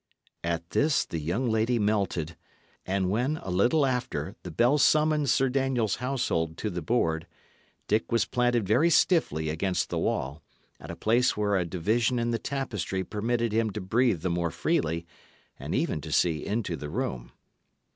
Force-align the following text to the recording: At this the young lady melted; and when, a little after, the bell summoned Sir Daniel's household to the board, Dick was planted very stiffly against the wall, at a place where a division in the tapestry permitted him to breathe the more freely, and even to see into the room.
At 0.43 0.71
this 0.71 1.05
the 1.05 1.19
young 1.19 1.47
lady 1.47 1.77
melted; 1.77 2.35
and 2.87 3.11
when, 3.11 3.37
a 3.37 3.51
little 3.51 3.85
after, 3.85 4.33
the 4.41 4.49
bell 4.49 4.79
summoned 4.79 5.29
Sir 5.29 5.47
Daniel's 5.47 5.97
household 5.97 6.57
to 6.57 6.71
the 6.71 6.81
board, 6.81 7.27
Dick 7.87 8.11
was 8.11 8.25
planted 8.25 8.65
very 8.67 8.89
stiffly 8.89 9.49
against 9.49 9.91
the 9.91 9.99
wall, 9.99 10.41
at 10.79 10.89
a 10.89 10.95
place 10.95 11.37
where 11.37 11.55
a 11.55 11.65
division 11.65 12.17
in 12.17 12.31
the 12.31 12.39
tapestry 12.39 13.03
permitted 13.03 13.51
him 13.53 13.69
to 13.73 13.79
breathe 13.79 14.23
the 14.23 14.31
more 14.31 14.49
freely, 14.49 15.05
and 15.59 15.75
even 15.75 16.01
to 16.01 16.11
see 16.11 16.43
into 16.47 16.75
the 16.75 16.89
room. 16.89 17.31